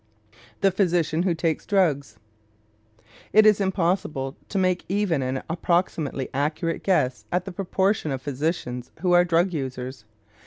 [0.61, 2.17] THE PHYSICIAN WHO TAKES DRUGS
[3.33, 8.89] It is impossible to make even an approximately accurate guess at the proportion of physicians
[9.01, 10.05] who are drug users.